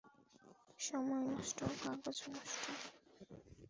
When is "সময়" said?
0.79-1.23